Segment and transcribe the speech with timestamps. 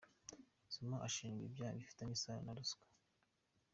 [0.73, 2.85] Zuma ashinjwa ibyaha bifitanye isano na Ruswa.